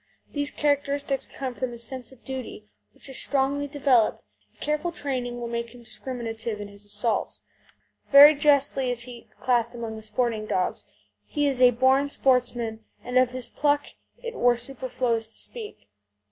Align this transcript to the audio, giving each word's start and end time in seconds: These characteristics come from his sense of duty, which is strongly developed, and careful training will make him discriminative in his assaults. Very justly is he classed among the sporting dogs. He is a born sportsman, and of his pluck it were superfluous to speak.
These 0.31 0.49
characteristics 0.49 1.27
come 1.27 1.53
from 1.53 1.71
his 1.73 1.83
sense 1.83 2.11
of 2.11 2.23
duty, 2.25 2.65
which 2.91 3.07
is 3.07 3.19
strongly 3.19 3.67
developed, 3.67 4.23
and 4.49 4.59
careful 4.59 4.91
training 4.91 5.39
will 5.39 5.47
make 5.47 5.75
him 5.75 5.83
discriminative 5.83 6.59
in 6.59 6.69
his 6.69 6.83
assaults. 6.83 7.43
Very 8.11 8.33
justly 8.33 8.89
is 8.89 9.01
he 9.01 9.27
classed 9.39 9.75
among 9.75 9.97
the 9.97 10.01
sporting 10.01 10.47
dogs. 10.47 10.85
He 11.27 11.45
is 11.45 11.61
a 11.61 11.69
born 11.69 12.09
sportsman, 12.09 12.83
and 13.03 13.19
of 13.19 13.29
his 13.29 13.47
pluck 13.47 13.83
it 14.23 14.33
were 14.33 14.57
superfluous 14.57 15.27
to 15.27 15.37
speak. 15.37 15.87